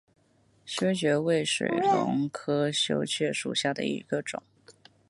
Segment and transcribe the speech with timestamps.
[0.65, 4.41] 修蕨为水龙骨科修蕨属下的一个种。